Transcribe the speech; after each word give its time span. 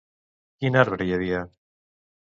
Quin 0.63 0.79
arbre 0.83 1.07
hi 1.09 1.15
havia? 1.19 1.45